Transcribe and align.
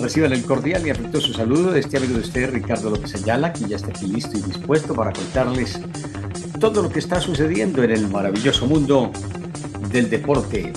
Reciban 0.00 0.32
el 0.32 0.44
cordial 0.46 0.86
y 0.86 0.90
afectuoso 0.90 1.34
saludo 1.34 1.72
de 1.72 1.80
este 1.80 1.98
amigo 1.98 2.14
de 2.14 2.20
usted, 2.20 2.50
Ricardo 2.50 2.88
López 2.88 3.14
Ayala, 3.16 3.52
que 3.52 3.68
ya 3.68 3.76
está 3.76 3.88
aquí 3.88 4.06
listo 4.06 4.38
y 4.38 4.40
dispuesto 4.40 4.94
para 4.94 5.12
contarles 5.12 5.78
todo 6.58 6.82
lo 6.82 6.88
que 6.88 7.00
está 7.00 7.20
sucediendo 7.20 7.82
en 7.82 7.90
el 7.90 8.08
maravilloso 8.08 8.66
mundo 8.66 9.12
del 9.92 10.08
deporte. 10.08 10.72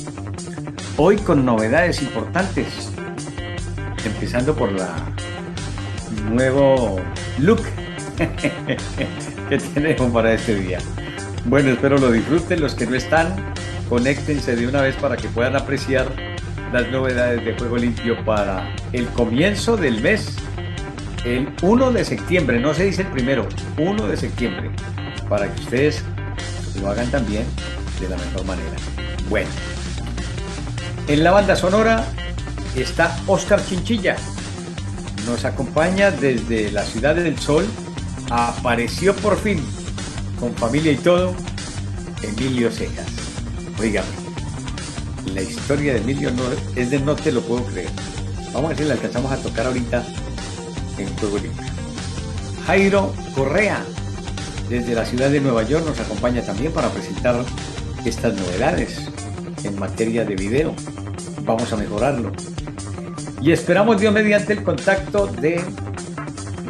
Hoy 0.98 1.16
con 1.18 1.46
novedades 1.46 2.02
importantes, 2.02 2.68
empezando 4.06 4.54
por 4.54 4.74
la 4.74 4.94
nuevo 6.30 7.00
look 7.40 7.62
que 9.50 9.58
tenemos 9.74 10.12
para 10.12 10.34
este 10.34 10.56
día. 10.56 10.80
Bueno, 11.46 11.70
espero 11.70 11.98
lo 11.98 12.12
disfruten. 12.12 12.60
Los 12.60 12.76
que 12.76 12.86
no 12.86 12.96
están, 12.96 13.54
conéctense 13.88 14.56
de 14.58 14.68
una 14.68 14.82
vez 14.82 14.96
para 14.98 15.16
que 15.16 15.30
puedan 15.30 15.56
apreciar 15.56 16.33
las 16.74 16.90
novedades 16.90 17.46
de 17.46 17.54
Juego 17.54 17.78
Limpio 17.78 18.26
para 18.26 18.74
el 18.94 19.06
comienzo 19.10 19.78
del 19.78 20.02
mes, 20.02 20.36
el 21.24 21.54
1 21.62 21.92
de 21.92 22.04
septiembre, 22.04 22.60
no 22.60 22.74
se 22.74 22.86
dice 22.86 23.04
el 23.04 23.10
primero, 23.10 23.48
1 23.78 24.08
de 24.08 24.18
septiembre, 24.18 24.72
para 25.30 25.54
que 25.54 25.62
ustedes 25.62 26.04
lo 26.82 26.90
hagan 26.90 27.12
también 27.12 27.46
de 28.02 28.10
la 28.10 28.18
mejor 28.18 28.46
manera. 28.46 28.72
Bueno, 29.30 29.50
en 31.08 31.24
la 31.24 31.30
banda 31.30 31.56
sonora 31.56 32.06
está 32.76 33.16
Oscar 33.28 33.64
Chinchilla. 33.64 34.16
Nos 35.28 35.46
acompaña 35.46 36.10
desde 36.10 36.72
la 36.72 36.84
ciudad 36.84 37.14
del 37.14 37.38
sol. 37.38 37.68
Apareció 38.32 39.16
por 39.18 39.38
fin, 39.40 39.64
con 40.40 40.56
familia 40.56 40.92
y 40.92 40.98
todo, 40.98 41.36
Emilio 42.24 42.72
Cejas. 42.72 43.06
Oígame, 43.80 44.23
la 45.34 45.42
historia 45.42 45.94
de 45.94 46.00
Emilio 46.00 46.32
no, 46.32 46.44
es 46.76 46.90
de 46.90 47.00
no 47.00 47.16
te 47.16 47.32
lo 47.32 47.42
puedo 47.42 47.64
creer. 47.66 47.90
Vamos 48.54 48.72
a 48.72 48.76
ver 48.76 48.88
la 48.88 48.94
alcanzamos 48.94 49.32
a 49.32 49.38
tocar 49.38 49.66
ahorita 49.66 50.04
en 50.98 51.08
Juego 51.18 51.38
Limpio. 51.38 51.64
Jairo 52.68 53.14
Correa, 53.36 53.84
desde 54.70 54.94
la 54.94 55.06
ciudad 55.06 55.30
de 55.30 55.42
Nueva 55.42 55.64
York, 55.64 55.86
nos 55.86 56.00
acompaña 56.00 56.42
también 56.42 56.72
para 56.72 56.90
presentar 56.90 57.44
estas 58.06 58.36
novedades 58.36 59.10
en 59.64 59.80
materia 59.80 60.24
de 60.26 60.36
video. 60.36 60.76
Vamos 61.42 61.72
a 61.74 61.78
mejorarlo. 61.78 62.32
Y 63.42 63.52
esperamos, 63.52 64.00
Dios 64.00 64.14
mediante, 64.14 64.54
el 64.54 64.64
contacto 64.64 65.28
de 65.28 65.62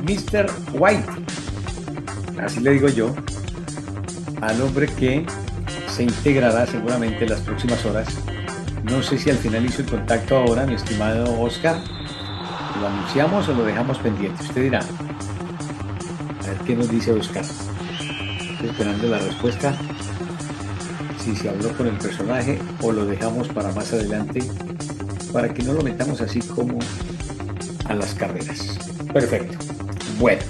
Mr. 0.04 0.50
White. 0.74 1.06
Así 2.44 2.60
le 2.60 2.72
digo 2.72 2.90
yo, 2.90 3.14
al 4.42 4.62
hombre 4.62 4.88
que 4.88 5.26
se 5.88 6.04
integrará 6.04 6.66
seguramente 6.66 7.24
en 7.24 7.30
las 7.30 7.42
próximas 7.42 7.86
horas. 7.86 8.08
No 8.84 9.02
sé 9.02 9.18
si 9.18 9.30
al 9.30 9.38
final 9.38 9.66
hizo 9.66 9.82
el 9.82 9.90
contacto 9.90 10.38
ahora, 10.38 10.66
mi 10.66 10.76
estimado 10.76 11.40
Oscar. 11.40 11.82
¿Lo 12.80 12.88
anunciamos 12.88 13.48
o 13.48 13.54
lo 13.54 13.64
dejamos 13.64 13.98
pendiente? 14.00 14.44
Usted 14.44 14.64
dirá. 14.64 14.80
A 14.80 16.48
ver 16.48 16.58
qué 16.66 16.76
nos 16.76 16.90
dice 16.90 17.14
Oscar. 17.14 17.44
Estoy 17.44 18.70
esperando 18.70 19.08
la 19.08 19.20
respuesta. 19.20 19.74
Si 21.24 21.36
se 21.36 21.50
habló 21.50 21.72
con 21.78 21.88
el 21.88 21.98
personaje 21.98 22.60
o 22.82 22.92
lo 22.92 23.06
dejamos 23.06 23.48
para 23.48 23.72
más 23.72 23.94
adelante 23.94 24.44
para 25.32 25.54
que 25.54 25.64
no 25.64 25.74
lo 25.74 25.82
metamos 25.82 26.20
así 26.22 26.42
como 26.42 26.78
a 27.86 27.94
las 27.94 28.14
carreras. 28.14 28.78
Perfecto. 29.14 29.58
Bueno, 30.20 30.42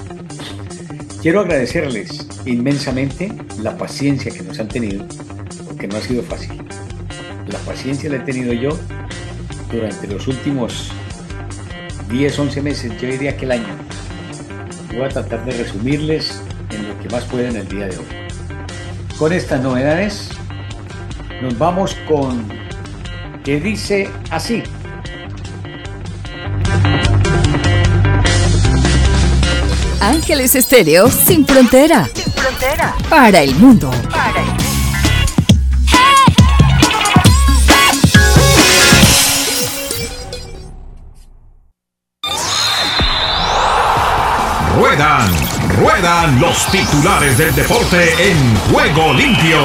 quiero 1.21 1.41
agradecerles 1.41 2.27
inmensamente 2.45 3.31
la 3.61 3.77
paciencia 3.77 4.31
que 4.31 4.41
nos 4.41 4.59
han 4.59 4.67
tenido, 4.67 5.05
porque 5.65 5.87
no 5.87 5.97
ha 5.97 6.01
sido 6.01 6.23
fácil. 6.23 6.62
Paciencia 7.65 8.09
la 8.09 8.17
he 8.17 8.19
tenido 8.19 8.53
yo 8.53 8.77
durante 9.71 10.07
los 10.07 10.27
últimos 10.27 10.91
10, 12.09 12.39
11 12.39 12.61
meses, 12.61 13.01
yo 13.01 13.07
diría 13.07 13.35
que 13.35 13.45
el 13.45 13.53
año. 13.53 13.75
Voy 14.91 15.01
a 15.01 15.09
tratar 15.09 15.43
de 15.45 15.51
resumirles 15.51 16.41
en 16.69 16.87
lo 16.87 16.99
que 16.99 17.09
más 17.09 17.23
pueda 17.25 17.49
en 17.49 17.55
el 17.55 17.67
día 17.67 17.87
de 17.87 17.97
hoy. 17.97 18.05
Con 19.17 19.33
estas 19.33 19.61
novedades, 19.61 20.29
nos 21.41 21.57
vamos 21.57 21.95
con 22.07 22.47
que 23.43 23.59
dice 23.59 24.09
así. 24.29 24.63
Ángeles 29.99 30.55
Estéreo 30.55 31.09
sin 31.09 31.45
frontera. 31.45 32.09
Sin 32.13 32.31
frontera. 32.33 32.95
Para 33.09 33.41
el 33.41 33.55
mundo. 33.55 33.89
Para 34.11 34.41
el 34.41 34.47
mundo. 34.47 34.62
Los 46.03 46.69
titulares 46.69 47.37
del 47.37 47.55
deporte 47.55 48.09
en 48.19 48.55
juego 48.73 49.13
limpio. 49.13 49.57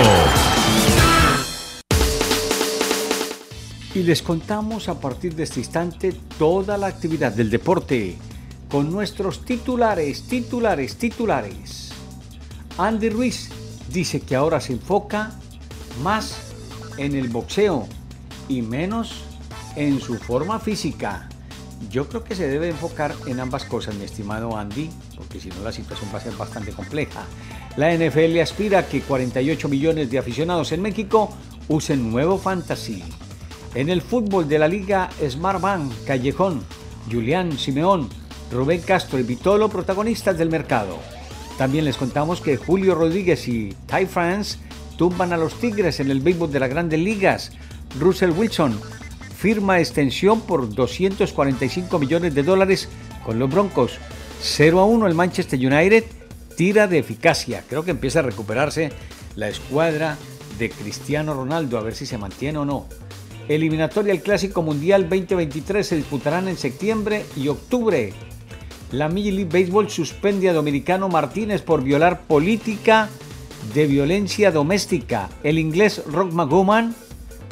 Y 3.92 4.04
les 4.04 4.22
contamos 4.22 4.88
a 4.88 5.00
partir 5.00 5.34
de 5.34 5.42
este 5.42 5.58
instante 5.58 6.14
toda 6.38 6.78
la 6.78 6.86
actividad 6.86 7.32
del 7.32 7.50
deporte 7.50 8.16
con 8.70 8.92
nuestros 8.92 9.44
titulares, 9.44 10.28
titulares, 10.28 10.96
titulares. 10.96 11.90
Andy 12.76 13.10
Ruiz 13.10 13.50
dice 13.92 14.20
que 14.20 14.36
ahora 14.36 14.60
se 14.60 14.74
enfoca 14.74 15.32
más 16.04 16.38
en 16.98 17.16
el 17.16 17.30
boxeo 17.30 17.88
y 18.48 18.62
menos 18.62 19.24
en 19.74 20.00
su 20.00 20.16
forma 20.18 20.60
física. 20.60 21.28
Yo 21.90 22.08
creo 22.08 22.22
que 22.24 22.34
se 22.34 22.48
debe 22.48 22.68
enfocar 22.68 23.14
en 23.26 23.40
ambas 23.40 23.64
cosas, 23.64 23.94
mi 23.94 24.04
estimado 24.04 24.56
Andy, 24.56 24.90
porque 25.16 25.40
si 25.40 25.48
no 25.48 25.62
la 25.62 25.72
situación 25.72 26.10
va 26.12 26.18
a 26.18 26.22
ser 26.22 26.34
bastante 26.34 26.72
compleja. 26.72 27.24
La 27.76 27.94
NFL 27.94 28.38
aspira 28.40 28.80
a 28.80 28.86
que 28.86 29.00
48 29.00 29.68
millones 29.68 30.10
de 30.10 30.18
aficionados 30.18 30.72
en 30.72 30.82
México 30.82 31.30
usen 31.68 32.10
nuevo 32.10 32.36
fantasy. 32.36 33.02
En 33.74 33.88
el 33.88 34.02
fútbol 34.02 34.48
de 34.48 34.58
la 34.58 34.68
liga 34.68 35.08
Smart 35.28 35.60
Bank, 35.60 35.92
Callejón, 36.06 36.62
Julián 37.10 37.56
Simeón, 37.58 38.08
Rubén 38.50 38.82
Castro 38.82 39.18
y 39.18 39.22
Vitolo 39.22 39.68
protagonistas 39.68 40.36
del 40.36 40.50
mercado. 40.50 40.98
También 41.56 41.84
les 41.84 41.96
contamos 41.96 42.40
que 42.40 42.56
Julio 42.56 42.94
Rodríguez 42.94 43.48
y 43.48 43.74
Ty 43.86 44.06
France 44.06 44.58
tumban 44.96 45.32
a 45.32 45.36
los 45.36 45.54
Tigres 45.54 46.00
en 46.00 46.10
el 46.10 46.20
béisbol 46.20 46.50
de 46.52 46.60
las 46.60 46.70
grandes 46.70 47.00
ligas. 47.00 47.52
Russell 47.98 48.30
Wilson 48.30 48.78
firma 49.38 49.78
extensión 49.78 50.40
por 50.40 50.74
245 50.74 51.96
millones 52.00 52.34
de 52.34 52.42
dólares 52.42 52.88
con 53.24 53.38
los 53.38 53.48
Broncos. 53.48 53.98
0 54.42 54.80
a 54.80 54.84
1 54.84 55.06
el 55.06 55.14
Manchester 55.14 55.58
United 55.60 56.04
tira 56.56 56.88
de 56.88 56.98
eficacia. 56.98 57.62
Creo 57.68 57.84
que 57.84 57.92
empieza 57.92 58.18
a 58.18 58.22
recuperarse 58.22 58.90
la 59.36 59.48
escuadra 59.48 60.18
de 60.58 60.70
Cristiano 60.70 61.34
Ronaldo, 61.34 61.78
a 61.78 61.82
ver 61.82 61.94
si 61.94 62.04
se 62.04 62.18
mantiene 62.18 62.58
o 62.58 62.64
no. 62.64 62.88
Eliminatoria 63.46 64.12
al 64.12 64.22
Clásico 64.22 64.60
Mundial 64.62 65.08
2023 65.08 65.86
se 65.86 65.96
disputarán 65.96 66.48
en 66.48 66.56
septiembre 66.56 67.24
y 67.36 67.46
octubre. 67.46 68.12
La 68.90 69.08
Major 69.08 69.34
League 69.34 69.60
Baseball 69.60 69.88
suspende 69.88 70.48
a 70.48 70.52
Dominicano 70.52 71.08
Martínez 71.08 71.62
por 71.62 71.84
violar 71.84 72.22
política 72.22 73.08
de 73.72 73.86
violencia 73.86 74.50
doméstica. 74.50 75.28
El 75.44 75.60
inglés 75.60 76.02
Rock 76.06 76.32
McGowan, 76.32 76.92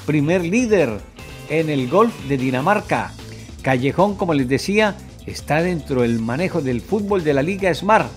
primer 0.05 0.45
líder 0.45 0.99
en 1.49 1.71
el 1.71 1.89
golf 1.89 2.15
de 2.29 2.37
Dinamarca. 2.37 3.13
Callejón, 3.63 4.17
como 4.17 4.35
les 4.35 4.49
decía, 4.49 4.97
está 5.27 5.63
dentro 5.63 6.03
del 6.03 6.21
manejo 6.21 6.61
del 6.61 6.81
fútbol 6.81 7.25
de 7.25 7.35
la 7.35 7.43
Liga 7.43 7.73
Smart. 7.75 8.11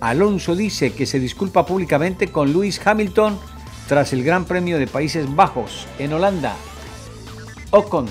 Alonso 0.00 0.54
dice 0.54 0.92
que 0.92 1.06
se 1.06 1.18
disculpa 1.18 1.66
públicamente 1.66 2.28
con 2.28 2.52
Lewis 2.52 2.80
Hamilton 2.84 3.38
tras 3.88 4.12
el 4.12 4.22
Gran 4.22 4.44
Premio 4.44 4.78
de 4.78 4.86
Países 4.86 5.34
Bajos 5.34 5.86
en 5.98 6.12
Holanda. 6.12 6.54
Ocon 7.70 8.06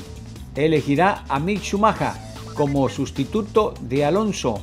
elegirá 0.55 1.23
a 1.27 1.39
Mick 1.39 1.61
Schumacher 1.61 2.11
como 2.53 2.89
sustituto 2.89 3.73
de 3.81 4.05
Alonso. 4.05 4.61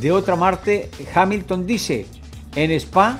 De 0.00 0.12
otra 0.12 0.36
parte, 0.36 0.90
Hamilton 1.14 1.66
dice, 1.66 2.06
en 2.54 2.70
Spa 2.72 3.18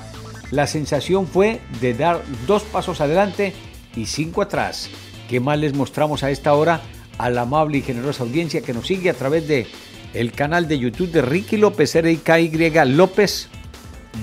la 0.51 0.67
sensación 0.67 1.27
fue 1.27 1.61
de 1.79 1.93
dar 1.93 2.21
dos 2.45 2.63
pasos 2.63 3.01
adelante 3.01 3.53
y 3.95 4.05
cinco 4.05 4.41
atrás. 4.41 4.89
¿Qué 5.31 5.39
más 5.39 5.57
les 5.57 5.73
mostramos 5.73 6.23
a 6.23 6.29
esta 6.29 6.53
hora? 6.53 6.81
a 7.17 7.29
la 7.29 7.43
amable 7.43 7.77
y 7.77 7.81
generosa 7.81 8.23
audiencia 8.23 8.61
que 8.61 8.73
nos 8.73 8.87
sigue 8.87 9.09
a 9.09 9.13
través 9.13 9.47
de 9.47 9.65
el 10.13 10.33
canal 10.33 10.67
de 10.67 10.77
YouTube 10.77 11.09
de 11.09 11.21
Ricky 11.21 11.55
López, 11.55 11.95
RIKY 11.95 12.71
López, 12.87 13.47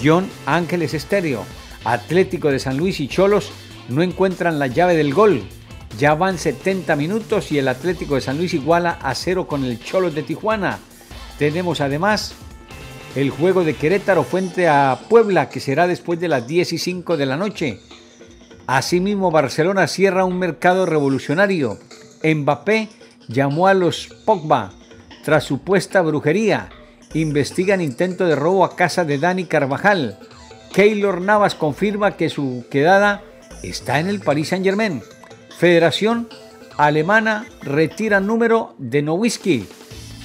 John 0.05 0.29
Ángeles 0.45 0.93
Estéreo. 0.93 1.45
Atlético 1.85 2.51
de 2.51 2.59
San 2.59 2.77
Luis 2.77 3.01
y 3.01 3.09
Cholos 3.09 3.53
no 3.89 4.03
encuentran 4.03 4.59
la 4.59 4.67
llave 4.67 4.97
del 4.97 5.15
gol. 5.15 5.45
Ya 5.99 6.15
van 6.15 6.37
70 6.37 6.95
minutos 6.97 7.53
y 7.53 7.59
el 7.59 7.69
Atlético 7.69 8.17
de 8.17 8.21
San 8.21 8.37
Luis 8.37 8.53
iguala 8.53 8.99
a 9.01 9.15
cero 9.15 9.47
con 9.47 9.65
el 9.65 9.83
Cholos 9.83 10.15
de 10.15 10.25
Tijuana. 10.25 10.79
Tenemos 11.39 11.81
además 11.81 12.35
el 13.15 13.31
juego 13.31 13.65
de 13.65 13.77
Querétaro 13.77 14.25
frente 14.25 14.69
a 14.69 14.99
Puebla 15.09 15.49
que 15.49 15.61
será 15.61 15.87
después 15.87 16.21
de 16.21 16.29
las 16.29 16.47
10 16.47 16.75
y 16.75 16.79
5 16.79 17.17
de 17.17 17.27
la 17.27 17.39
noche. 17.39 17.81
Asimismo, 18.69 19.31
Barcelona 19.31 19.87
cierra 19.87 20.27
un 20.27 20.39
mercado 20.39 20.85
revolucionario. 20.85 21.79
Mbappé 22.23 22.91
llamó 23.27 23.67
a 23.67 23.73
los 23.73 24.09
Pogba 24.27 24.73
tras 25.25 25.45
supuesta 25.45 26.03
brujería. 26.03 26.69
Investigan 27.15 27.81
intento 27.81 28.27
de 28.27 28.37
robo 28.37 28.67
a 28.67 28.77
casa 28.77 29.07
de 29.07 29.17
Dani 29.17 29.47
Carvajal. 29.47 30.19
Keylor 30.75 31.23
Navas 31.23 31.55
confirma 31.55 32.19
que 32.19 32.29
su 32.29 32.67
quedada 32.71 33.23
está 33.63 34.01
en 34.01 34.07
el 34.07 34.21
Paris 34.21 34.49
Saint 34.49 34.67
Germain. 34.67 35.03
Federación 35.57 36.29
Alemana 36.77 37.47
retira 37.63 38.21
número 38.21 38.75
de 38.77 39.01
Nowitzki. 39.01 39.67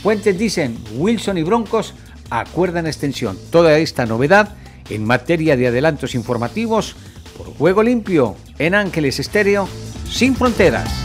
Fuentes 0.02 0.38
dicen 0.38 0.78
Wilson 0.98 1.38
y 1.38 1.44
Broncos 1.44 1.94
acuerdan 2.30 2.88
extensión. 2.88 3.40
Toda 3.52 3.78
esta 3.78 4.06
novedad 4.06 4.58
en 4.90 5.06
materia 5.06 5.56
de 5.56 5.68
adelantos 5.68 6.14
informativos 6.14 6.98
por 7.38 7.54
Juego 7.56 7.84
Limpio 7.84 8.36
en 8.60 8.76
Ángeles 8.76 9.20
Estéreo 9.20 9.68
sin 10.10 10.36
fronteras. 10.36 11.04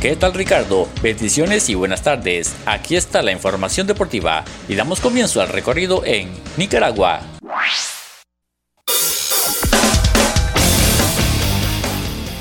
¿Qué 0.00 0.14
tal 0.14 0.32
Ricardo? 0.32 0.88
Bendiciones 1.02 1.68
y 1.68 1.74
buenas 1.74 2.02
tardes. 2.02 2.54
Aquí 2.66 2.94
está 2.94 3.20
la 3.20 3.32
información 3.32 3.88
deportiva 3.88 4.44
y 4.68 4.76
damos 4.76 5.00
comienzo 5.00 5.40
al 5.40 5.48
recorrido 5.48 6.04
en 6.04 6.30
Nicaragua. 6.56 7.37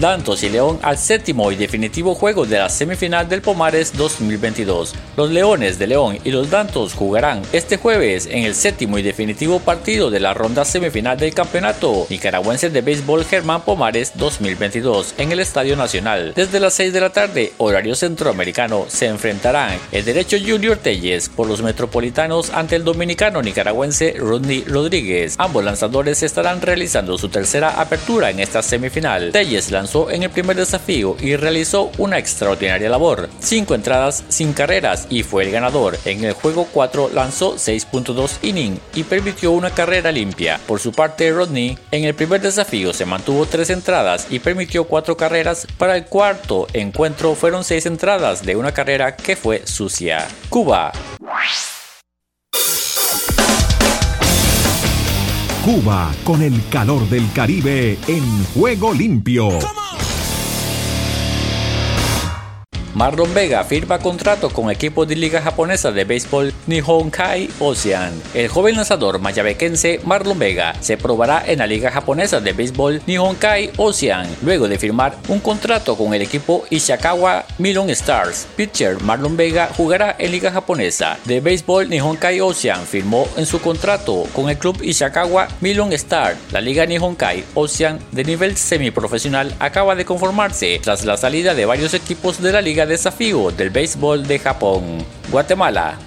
Dantos 0.00 0.42
y 0.42 0.48
León 0.48 0.80
al 0.82 0.98
séptimo 0.98 1.52
y 1.52 1.56
definitivo 1.56 2.16
juego 2.16 2.46
de 2.46 2.58
la 2.58 2.68
semifinal 2.68 3.28
del 3.28 3.42
Pomares 3.42 3.96
2022. 3.96 4.92
Los 5.16 5.30
Leones 5.30 5.78
de 5.78 5.86
León 5.86 6.18
y 6.24 6.32
los 6.32 6.50
Dantos 6.50 6.94
jugarán 6.94 7.42
este 7.52 7.76
jueves 7.76 8.26
en 8.26 8.44
el 8.44 8.56
séptimo 8.56 8.98
y 8.98 9.02
definitivo 9.02 9.60
partido 9.60 10.10
de 10.10 10.18
la 10.18 10.34
ronda 10.34 10.64
semifinal 10.64 11.16
del 11.16 11.32
campeonato 11.32 12.08
nicaragüense 12.10 12.70
de 12.70 12.80
béisbol 12.80 13.24
Germán 13.24 13.62
Pomares 13.62 14.12
2022 14.16 15.14
en 15.16 15.30
el 15.30 15.38
Estadio 15.38 15.76
Nacional. 15.76 16.32
Desde 16.34 16.58
las 16.58 16.74
6 16.74 16.92
de 16.92 17.00
la 17.00 17.10
tarde, 17.10 17.52
horario 17.58 17.94
centroamericano, 17.94 18.86
se 18.88 19.06
enfrentarán 19.06 19.78
el 19.92 20.04
derecho 20.04 20.36
Junior 20.44 20.76
Telles 20.76 21.28
por 21.28 21.46
los 21.46 21.62
metropolitanos 21.62 22.50
ante 22.50 22.74
el 22.74 22.84
dominicano 22.84 23.42
nicaragüense 23.42 24.16
Rodney 24.18 24.64
Rodríguez. 24.66 25.36
Ambos 25.38 25.64
lanzadores 25.64 26.24
estarán 26.24 26.60
realizando 26.60 27.16
su 27.16 27.28
tercera 27.28 27.80
apertura 27.80 28.30
en 28.30 28.40
esta 28.40 28.60
semifinal. 28.60 29.30
Telles 29.30 29.70
lanzó 29.70 29.83
en 30.10 30.22
el 30.22 30.30
primer 30.30 30.56
desafío 30.56 31.16
y 31.20 31.36
realizó 31.36 31.90
una 31.98 32.18
extraordinaria 32.18 32.88
labor. 32.88 33.28
Cinco 33.38 33.74
entradas 33.74 34.24
sin 34.28 34.52
carreras 34.52 35.06
y 35.10 35.22
fue 35.22 35.44
el 35.44 35.50
ganador. 35.50 35.98
En 36.04 36.24
el 36.24 36.32
juego 36.32 36.66
4 36.72 37.10
lanzó 37.12 37.56
6.2 37.56 38.38
inning 38.42 38.78
y 38.94 39.04
permitió 39.04 39.52
una 39.52 39.70
carrera 39.70 40.10
limpia. 40.10 40.58
Por 40.66 40.80
su 40.80 40.92
parte, 40.92 41.30
Rodney 41.30 41.78
en 41.90 42.04
el 42.04 42.14
primer 42.14 42.40
desafío 42.40 42.92
se 42.92 43.04
mantuvo 43.04 43.46
tres 43.46 43.70
entradas 43.70 44.26
y 44.30 44.38
permitió 44.38 44.84
cuatro 44.84 45.16
carreras. 45.16 45.66
Para 45.78 45.96
el 45.96 46.06
cuarto 46.06 46.66
encuentro 46.72 47.34
fueron 47.34 47.62
seis 47.62 47.86
entradas 47.86 48.44
de 48.44 48.56
una 48.56 48.72
carrera 48.72 49.16
que 49.16 49.36
fue 49.36 49.66
sucia. 49.66 50.26
Cuba. 50.48 50.92
Cuba 55.64 56.12
con 56.24 56.42
el 56.42 56.52
calor 56.68 57.08
del 57.08 57.32
Caribe 57.32 57.96
en 58.06 58.44
juego 58.52 58.92
limpio. 58.92 59.48
Marlon 62.94 63.34
Vega 63.34 63.64
firma 63.64 63.98
contrato 63.98 64.50
con 64.50 64.70
equipo 64.70 65.04
de 65.04 65.16
liga 65.16 65.42
japonesa 65.42 65.90
de 65.90 66.04
béisbol 66.04 66.54
Nihon 66.68 67.10
Kai 67.10 67.50
Ocean. 67.58 68.12
El 68.34 68.46
joven 68.46 68.76
lanzador 68.76 69.18
mayabequense 69.18 70.00
Marlon 70.04 70.38
Vega 70.38 70.76
se 70.80 70.96
probará 70.96 71.42
en 71.44 71.58
la 71.58 71.66
liga 71.66 71.90
japonesa 71.90 72.38
de 72.38 72.52
béisbol 72.52 73.02
Nihon 73.04 73.34
Kai 73.34 73.72
Ocean 73.78 74.28
luego 74.42 74.68
de 74.68 74.78
firmar 74.78 75.16
un 75.26 75.40
contrato 75.40 75.96
con 75.96 76.14
el 76.14 76.22
equipo 76.22 76.66
Ishikawa 76.70 77.44
Milon 77.58 77.90
Stars. 77.90 78.46
Pitcher 78.54 79.02
Marlon 79.02 79.36
Vega 79.36 79.70
jugará 79.76 80.14
en 80.16 80.30
liga 80.30 80.52
japonesa 80.52 81.18
de 81.24 81.40
béisbol 81.40 81.90
Nihon 81.90 82.16
Kai 82.16 82.40
Ocean. 82.40 82.86
Firmó 82.86 83.26
en 83.36 83.46
su 83.46 83.60
contrato 83.60 84.22
con 84.32 84.48
el 84.48 84.56
club 84.58 84.80
Ishikawa 84.80 85.48
Milon 85.60 85.92
Stars. 85.94 86.38
La 86.52 86.60
liga 86.60 86.86
Nihon 86.86 87.16
Kai 87.16 87.42
Ocean 87.54 87.98
de 88.12 88.22
nivel 88.22 88.56
semiprofesional 88.56 89.52
acaba 89.58 89.96
de 89.96 90.04
conformarse 90.04 90.78
tras 90.80 91.04
la 91.04 91.16
salida 91.16 91.54
de 91.54 91.66
varios 91.66 91.92
equipos 91.92 92.40
de 92.40 92.52
la 92.52 92.62
liga 92.62 92.83
desafío 92.86 93.50
del 93.50 93.70
béisbol 93.70 94.26
de 94.26 94.38
Japón. 94.38 95.04
Guatemala. 95.30 95.98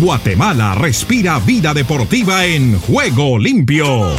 Guatemala 0.00 0.76
respira 0.76 1.40
vida 1.40 1.74
deportiva 1.74 2.44
en 2.44 2.78
juego 2.80 3.36
limpio. 3.36 4.12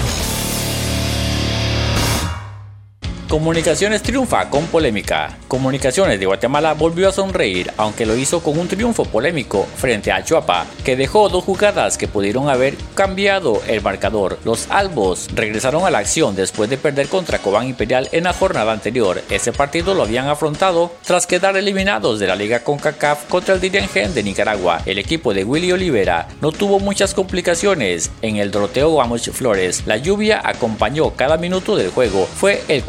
Comunicaciones 3.29 4.01
triunfa 4.01 4.49
con 4.49 4.65
polémica. 4.65 5.37
Comunicaciones 5.47 6.19
de 6.19 6.25
Guatemala 6.25 6.73
volvió 6.73 7.09
a 7.09 7.11
sonreír, 7.11 7.71
aunque 7.77 8.07
lo 8.07 8.15
hizo 8.15 8.41
con 8.41 8.57
un 8.57 8.67
triunfo 8.67 9.05
polémico 9.05 9.67
frente 9.77 10.11
a 10.11 10.23
Chuapa, 10.23 10.65
que 10.83 10.95
dejó 10.95 11.29
dos 11.29 11.43
jugadas 11.43 11.99
que 11.99 12.07
pudieron 12.07 12.49
haber 12.49 12.73
cambiado 12.95 13.61
el 13.67 13.83
marcador. 13.83 14.39
Los 14.45 14.71
albos 14.71 15.27
regresaron 15.35 15.85
a 15.85 15.91
la 15.91 15.99
acción 15.99 16.35
después 16.35 16.71
de 16.71 16.79
perder 16.79 17.07
contra 17.07 17.37
Cobán 17.37 17.67
Imperial 17.67 18.09
en 18.13 18.23
la 18.23 18.33
jornada 18.33 18.71
anterior. 18.71 19.21
Ese 19.29 19.53
partido 19.53 19.93
lo 19.93 20.01
habían 20.01 20.27
afrontado 20.27 20.91
tras 21.05 21.27
quedar 21.27 21.55
eliminados 21.55 22.19
de 22.19 22.25
la 22.25 22.35
Liga 22.35 22.63
CONCACAF 22.63 23.25
contra 23.25 23.53
el 23.53 23.61
Dirigen 23.61 24.15
de 24.15 24.23
Nicaragua. 24.23 24.81
El 24.87 24.97
equipo 24.97 25.35
de 25.35 25.43
Willy 25.43 25.71
Olivera 25.71 26.29
no 26.41 26.51
tuvo 26.51 26.79
muchas 26.79 27.13
complicaciones 27.13 28.09
en 28.23 28.37
el 28.37 28.49
Doroteo 28.49 28.89
Guamuch 28.89 29.29
Flores. 29.29 29.83
La 29.85 29.97
lluvia 29.97 30.41
acompañó 30.43 31.11
cada 31.11 31.37
minuto 31.37 31.75
del 31.75 31.91
juego. 31.91 32.25
Fue 32.25 32.63
el 32.69 32.83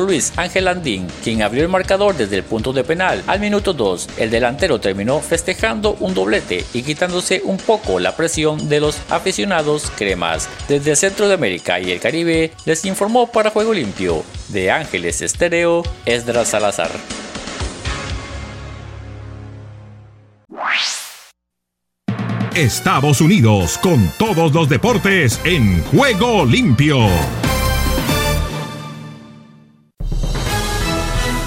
Luis 0.00 0.32
Ángel 0.36 0.68
Andín, 0.68 1.06
quien 1.22 1.42
abrió 1.42 1.62
el 1.62 1.68
marcador 1.68 2.16
desde 2.16 2.36
el 2.36 2.44
punto 2.44 2.72
de 2.72 2.84
penal. 2.84 3.22
Al 3.26 3.40
minuto 3.40 3.72
2, 3.72 4.08
el 4.18 4.30
delantero 4.30 4.80
terminó 4.80 5.20
festejando 5.20 5.96
un 6.00 6.14
doblete 6.14 6.64
y 6.72 6.82
quitándose 6.82 7.42
un 7.44 7.56
poco 7.56 7.98
la 7.98 8.16
presión 8.16 8.68
de 8.68 8.80
los 8.80 8.98
aficionados 9.10 9.90
cremas. 9.96 10.48
Desde 10.68 10.92
el 10.92 10.96
centro 10.96 11.28
de 11.28 11.34
América 11.34 11.80
y 11.80 11.90
el 11.90 12.00
Caribe, 12.00 12.52
les 12.64 12.84
informó 12.84 13.30
para 13.30 13.50
Juego 13.50 13.74
Limpio 13.74 14.24
de 14.48 14.70
Ángeles 14.70 15.22
Estéreo, 15.22 15.82
Esdras 16.06 16.48
Salazar. 16.48 16.90
Estados 22.54 23.20
Unidos 23.20 23.78
con 23.78 24.08
todos 24.16 24.52
los 24.54 24.68
deportes 24.68 25.40
en 25.44 25.82
juego 25.82 26.44
limpio. 26.46 27.08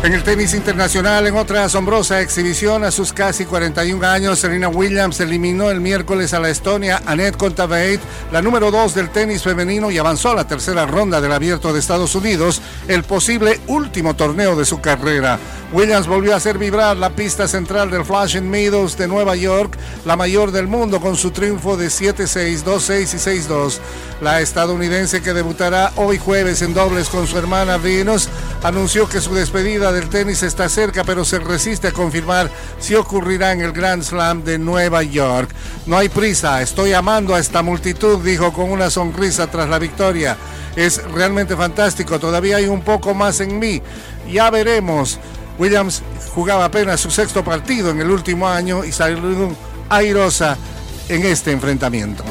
En 0.00 0.14
el 0.14 0.22
tenis 0.22 0.54
internacional, 0.54 1.26
en 1.26 1.36
otra 1.36 1.64
asombrosa 1.64 2.20
exhibición 2.20 2.84
a 2.84 2.92
sus 2.92 3.12
casi 3.12 3.44
41 3.44 4.06
años, 4.06 4.38
Serena 4.38 4.68
Williams 4.68 5.18
eliminó 5.18 5.72
el 5.72 5.80
miércoles 5.80 6.32
a 6.32 6.38
la 6.38 6.50
Estonia 6.50 7.02
Annette 7.04 7.36
Kontaveit, 7.36 8.00
la 8.30 8.40
número 8.40 8.70
2 8.70 8.94
del 8.94 9.10
tenis 9.10 9.42
femenino, 9.42 9.90
y 9.90 9.98
avanzó 9.98 10.30
a 10.30 10.36
la 10.36 10.46
tercera 10.46 10.86
ronda 10.86 11.20
del 11.20 11.32
Abierto 11.32 11.72
de 11.72 11.80
Estados 11.80 12.14
Unidos, 12.14 12.62
el 12.86 13.02
posible 13.02 13.58
último 13.66 14.14
torneo 14.14 14.54
de 14.54 14.64
su 14.64 14.80
carrera. 14.80 15.36
Williams 15.72 16.06
volvió 16.06 16.32
a 16.32 16.36
hacer 16.36 16.56
vibrar 16.56 16.96
la 16.96 17.10
pista 17.10 17.46
central 17.46 17.90
del 17.90 18.04
Flashing 18.04 18.48
Meadows 18.48 18.96
de 18.96 19.06
Nueva 19.06 19.36
York, 19.36 19.76
la 20.06 20.16
mayor 20.16 20.50
del 20.50 20.66
mundo, 20.66 21.00
con 21.00 21.16
su 21.16 21.30
triunfo 21.30 21.76
de 21.76 21.88
7-6, 21.88 22.62
2-6 22.62 23.14
y 23.14 23.48
6-2. 23.48 23.78
La 24.22 24.40
estadounidense 24.40 25.20
que 25.20 25.34
debutará 25.34 25.92
hoy 25.96 26.18
jueves 26.18 26.62
en 26.62 26.72
dobles 26.72 27.10
con 27.10 27.26
su 27.26 27.36
hermana 27.36 27.76
Venus 27.76 28.30
anunció 28.62 29.08
que 29.08 29.20
su 29.20 29.34
despedida 29.34 29.87
del 29.92 30.08
tenis 30.08 30.42
está 30.42 30.68
cerca, 30.68 31.04
pero 31.04 31.24
se 31.24 31.38
resiste 31.38 31.88
a 31.88 31.92
confirmar 31.92 32.50
si 32.78 32.94
ocurrirá 32.94 33.52
en 33.52 33.60
el 33.60 33.72
Grand 33.72 34.02
Slam 34.02 34.44
de 34.44 34.58
Nueva 34.58 35.02
York. 35.02 35.50
No 35.86 35.96
hay 35.96 36.08
prisa, 36.08 36.62
estoy 36.62 36.92
amando 36.92 37.34
a 37.34 37.38
esta 37.38 37.62
multitud, 37.62 38.22
dijo 38.24 38.52
con 38.52 38.70
una 38.70 38.90
sonrisa 38.90 39.50
tras 39.50 39.68
la 39.68 39.78
victoria. 39.78 40.36
Es 40.76 41.02
realmente 41.12 41.56
fantástico, 41.56 42.18
todavía 42.18 42.56
hay 42.56 42.66
un 42.66 42.82
poco 42.82 43.14
más 43.14 43.40
en 43.40 43.58
mí. 43.58 43.82
Ya 44.30 44.50
veremos. 44.50 45.18
Williams 45.58 46.02
jugaba 46.34 46.66
apenas 46.66 47.00
su 47.00 47.10
sexto 47.10 47.42
partido 47.44 47.90
en 47.90 48.00
el 48.00 48.10
último 48.10 48.48
año 48.48 48.84
y 48.84 48.92
salió 48.92 49.54
airosa 49.88 50.56
en 51.08 51.24
este 51.24 51.52
enfrentamiento. 51.52 52.24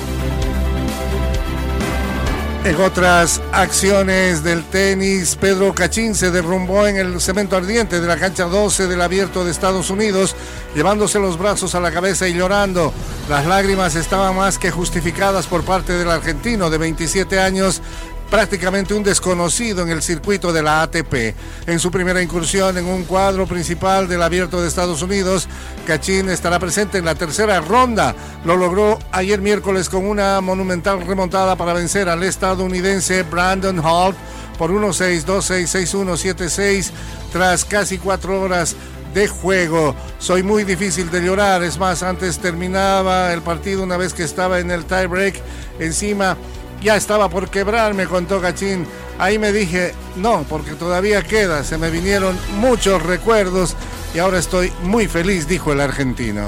En 2.63 2.75
otras 2.81 3.41
acciones 3.53 4.43
del 4.43 4.63
tenis, 4.65 5.37
Pedro 5.39 5.73
Cachín 5.73 6.15
se 6.15 6.31
derrumbó 6.31 6.85
en 6.85 6.97
el 6.97 7.21
cemento 7.21 7.55
ardiente 7.55 8.01
de 8.01 8.07
la 8.07 8.17
cancha 8.17 8.45
12 8.45 8.87
del 8.87 9.01
abierto 9.01 9.45
de 9.45 9.51
Estados 9.51 9.89
Unidos, 9.89 10.35
llevándose 10.75 11.19
los 11.19 11.37
brazos 11.37 11.75
a 11.75 11.79
la 11.79 11.91
cabeza 11.91 12.27
y 12.27 12.33
llorando. 12.33 12.91
Las 13.29 13.45
lágrimas 13.45 13.95
estaban 13.95 14.35
más 14.35 14.57
que 14.57 14.71
justificadas 14.71 15.47
por 15.47 15.63
parte 15.63 15.93
del 15.93 16.11
argentino 16.11 16.69
de 16.69 16.77
27 16.77 17.39
años, 17.39 17.81
prácticamente 18.29 18.93
un 18.93 19.03
desconocido 19.03 19.83
en 19.83 19.89
el 19.89 20.01
circuito 20.01 20.51
de 20.51 20.61
la 20.61 20.81
ATP. 20.83 21.35
En 21.65 21.79
su 21.79 21.91
primera 21.91 22.21
incursión 22.21 22.77
en 22.77 22.85
un 22.85 23.03
cuadro 23.03 23.47
principal 23.47 24.07
del 24.07 24.21
Abierto 24.21 24.61
de 24.61 24.67
Estados 24.67 25.01
Unidos, 25.01 25.47
Cachín 25.85 26.29
estará 26.29 26.59
presente 26.59 26.97
en 26.97 27.05
la 27.05 27.15
tercera 27.15 27.59
ronda. 27.61 28.15
Lo 28.45 28.57
logró 28.57 28.99
ayer 29.11 29.41
miércoles 29.41 29.89
con 29.89 30.05
una 30.05 30.41
monumental 30.41 31.05
remontada 31.05 31.55
para 31.55 31.73
vencer 31.73 32.09
al 32.09 32.23
estadounidense 32.23 33.23
Brandon 33.23 33.79
Holt 33.79 34.17
por 34.57 34.71
1-6, 34.71 35.23
2-6, 35.23 35.87
6-1, 35.93 36.35
7-6 36.35 36.91
tras 37.31 37.63
casi 37.63 37.97
cuatro 37.97 38.41
horas 38.41 38.75
de 39.13 39.27
juego. 39.27 39.95
Soy 40.19 40.43
muy 40.43 40.63
difícil 40.63 41.09
de 41.11 41.21
llorar. 41.21 41.63
Es 41.63 41.77
más, 41.77 42.03
antes 42.03 42.39
terminaba 42.39 43.33
el 43.33 43.41
partido 43.41 43.83
una 43.83 43.97
vez 43.97 44.13
que 44.13 44.23
estaba 44.23 44.59
en 44.59 44.71
el 44.71 44.85
tiebreak 44.85 45.41
encima 45.79 46.37
ya 46.81 46.95
estaba 46.95 47.29
por 47.29 47.49
quebrar, 47.49 47.93
me 47.93 48.05
contó 48.05 48.41
Cachín. 48.41 48.85
Ahí 49.19 49.39
me 49.39 49.51
dije, 49.51 49.93
no, 50.15 50.45
porque 50.47 50.71
todavía 50.71 51.23
queda, 51.23 51.63
se 51.63 51.77
me 51.77 51.89
vinieron 51.89 52.37
muchos 52.59 53.01
recuerdos 53.01 53.75
y 54.13 54.19
ahora 54.19 54.39
estoy 54.39 54.71
muy 54.83 55.07
feliz, 55.07 55.47
dijo 55.47 55.73
el 55.73 55.81
argentino. 55.81 56.47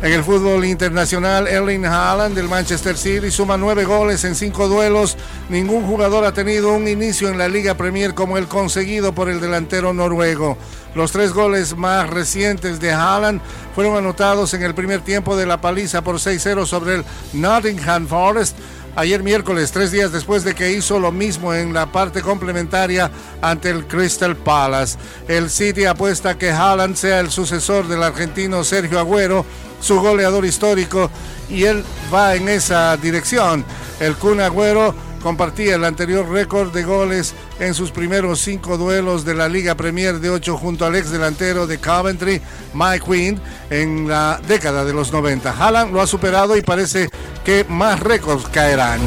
En 0.00 0.12
el 0.12 0.22
fútbol 0.22 0.64
internacional, 0.64 1.48
Erling 1.48 1.84
Haaland 1.84 2.36
del 2.36 2.48
Manchester 2.48 2.96
City 2.96 3.32
suma 3.32 3.56
nueve 3.56 3.84
goles 3.84 4.22
en 4.22 4.36
cinco 4.36 4.68
duelos. 4.68 5.16
Ningún 5.48 5.84
jugador 5.88 6.24
ha 6.24 6.32
tenido 6.32 6.72
un 6.72 6.86
inicio 6.86 7.28
en 7.28 7.36
la 7.36 7.48
Liga 7.48 7.74
Premier 7.74 8.14
como 8.14 8.38
el 8.38 8.46
conseguido 8.46 9.12
por 9.12 9.28
el 9.28 9.40
delantero 9.40 9.92
noruego. 9.92 10.56
Los 10.94 11.12
tres 11.12 11.32
goles 11.32 11.76
más 11.76 12.08
recientes 12.08 12.80
de 12.80 12.92
Haaland 12.92 13.40
fueron 13.74 13.96
anotados 13.96 14.54
en 14.54 14.62
el 14.62 14.74
primer 14.74 15.00
tiempo 15.02 15.36
de 15.36 15.46
la 15.46 15.60
paliza 15.60 16.02
por 16.02 16.16
6-0 16.16 16.66
sobre 16.66 16.96
el 16.96 17.04
Nottingham 17.32 18.06
Forest 18.06 18.56
ayer 18.98 19.22
miércoles, 19.22 19.70
tres 19.70 19.92
días 19.92 20.10
después 20.10 20.42
de 20.42 20.56
que 20.56 20.72
hizo 20.72 20.98
lo 20.98 21.12
mismo 21.12 21.54
en 21.54 21.72
la 21.72 21.86
parte 21.86 22.20
complementaria 22.20 23.10
ante 23.40 23.70
el 23.70 23.86
Crystal 23.86 24.34
Palace. 24.36 24.98
El 25.28 25.50
City 25.50 25.84
apuesta 25.84 26.36
que 26.36 26.50
Haaland 26.50 26.96
sea 26.96 27.20
el 27.20 27.30
sucesor 27.30 27.86
del 27.86 28.02
argentino 28.02 28.64
Sergio 28.64 28.98
Agüero, 28.98 29.46
su 29.80 30.00
goleador 30.00 30.44
histórico, 30.44 31.10
y 31.48 31.62
él 31.62 31.84
va 32.12 32.34
en 32.34 32.48
esa 32.48 32.96
dirección. 32.96 33.64
El 34.00 34.16
Kun 34.16 34.40
Agüero 34.40 34.92
compartía 35.22 35.76
el 35.76 35.84
anterior 35.84 36.28
récord 36.28 36.72
de 36.72 36.82
goles 36.82 37.34
en 37.60 37.74
sus 37.74 37.90
primeros 37.90 38.40
cinco 38.40 38.76
duelos 38.76 39.24
de 39.24 39.34
la 39.34 39.48
Liga 39.48 39.74
Premier 39.74 40.20
de 40.20 40.30
ocho 40.30 40.56
junto 40.56 40.86
al 40.86 40.96
ex 40.96 41.10
delantero 41.10 41.66
de 41.66 41.78
Coventry, 41.78 42.40
Mike 42.74 43.04
Quinn, 43.04 43.40
en 43.70 44.08
la 44.08 44.40
década 44.46 44.84
de 44.84 44.92
los 44.92 45.12
90. 45.12 45.50
Haaland 45.50 45.92
lo 45.92 46.00
ha 46.00 46.06
superado 46.06 46.56
y 46.56 46.62
parece 46.62 47.08
que 47.44 47.64
más 47.68 48.00
récords 48.00 48.48
caerán. 48.48 49.00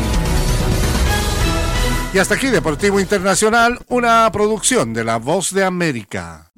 Y 2.14 2.18
hasta 2.18 2.36
aquí 2.36 2.48
Deportivo 2.48 3.00
Internacional, 3.00 3.80
una 3.88 4.30
producción 4.32 4.94
de 4.94 5.06
La 5.06 5.18
Voz 5.18 5.54
de 5.54 5.64
América. 5.64 6.52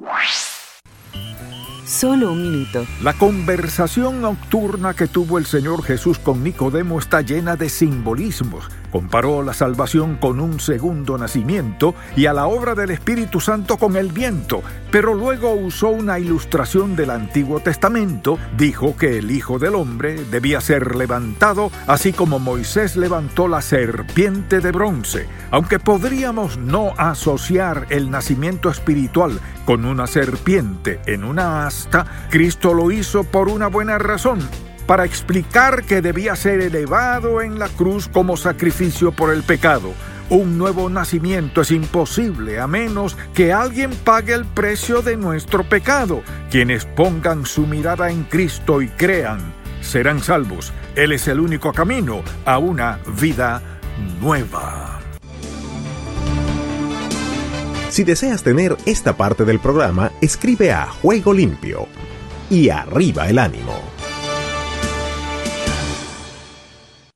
Solo 1.85 2.31
un 2.31 2.41
minuto. 2.41 2.87
La 3.03 3.13
conversación 3.13 4.19
nocturna 4.19 4.95
que 4.95 5.05
tuvo 5.05 5.37
el 5.37 5.45
Señor 5.45 5.83
Jesús 5.83 6.17
con 6.17 6.43
Nicodemo 6.43 6.97
está 6.97 7.21
llena 7.21 7.55
de 7.55 7.69
simbolismos 7.69 8.65
Comparó 8.93 9.41
la 9.41 9.55
salvación 9.55 10.17
con 10.17 10.39
un 10.39 10.59
segundo 10.59 11.17
nacimiento 11.17 11.95
y 12.15 12.27
a 12.27 12.33
la 12.33 12.45
obra 12.45 12.75
del 12.75 12.91
Espíritu 12.91 13.39
Santo 13.39 13.77
con 13.77 13.95
el 13.95 14.11
viento, 14.11 14.61
pero 14.91 15.15
luego 15.15 15.51
usó 15.55 15.89
una 15.89 16.19
ilustración 16.19 16.95
del 16.95 17.09
Antiguo 17.09 17.59
Testamento, 17.59 18.37
dijo 18.55 18.95
que 18.95 19.17
el 19.17 19.31
Hijo 19.31 19.57
del 19.57 19.73
Hombre 19.73 20.23
debía 20.25 20.61
ser 20.61 20.95
levantado, 20.95 21.71
así 21.87 22.13
como 22.13 22.37
Moisés 22.37 22.95
levantó 22.95 23.47
la 23.47 23.63
serpiente 23.63 24.59
de 24.59 24.71
bronce. 24.71 25.27
Aunque 25.49 25.79
podríamos 25.79 26.59
no 26.59 26.93
asociar 26.95 27.87
el 27.89 28.11
nacimiento 28.11 28.69
espiritual 28.69 29.39
con 29.65 29.85
una 29.85 30.05
serpiente 30.05 31.01
en 31.07 31.23
una 31.23 31.65
asta, 31.65 32.05
Cristo 32.29 32.75
lo 32.75 32.91
hizo 32.91 33.23
por 33.23 33.49
una 33.49 33.65
buena 33.69 33.97
razón 33.97 34.37
para 34.85 35.05
explicar 35.05 35.83
que 35.83 36.01
debía 36.01 36.35
ser 36.35 36.61
elevado 36.61 37.41
en 37.41 37.59
la 37.59 37.69
cruz 37.69 38.07
como 38.07 38.37
sacrificio 38.37 39.11
por 39.11 39.33
el 39.33 39.43
pecado. 39.43 39.93
Un 40.29 40.57
nuevo 40.57 40.89
nacimiento 40.89 41.61
es 41.61 41.71
imposible 41.71 42.59
a 42.59 42.67
menos 42.67 43.17
que 43.33 43.53
alguien 43.53 43.91
pague 44.03 44.33
el 44.33 44.45
precio 44.45 45.01
de 45.01 45.17
nuestro 45.17 45.63
pecado. 45.63 46.23
Quienes 46.49 46.85
pongan 46.85 47.45
su 47.45 47.67
mirada 47.67 48.09
en 48.09 48.23
Cristo 48.23 48.81
y 48.81 48.87
crean 48.87 49.53
serán 49.81 50.21
salvos. 50.21 50.73
Él 50.95 51.11
es 51.11 51.27
el 51.27 51.39
único 51.39 51.73
camino 51.73 52.23
a 52.45 52.57
una 52.57 52.99
vida 53.19 53.61
nueva. 54.21 54.99
Si 57.89 58.03
deseas 58.03 58.41
tener 58.41 58.75
esta 58.87 59.15
parte 59.15 59.45
del 59.45 59.59
programa, 59.59 60.11
escribe 60.19 60.71
a 60.71 60.87
Juego 60.87 61.31
Limpio 61.31 61.87
y 62.49 62.69
arriba 62.69 63.29
el 63.29 63.37
ánimo. 63.37 64.02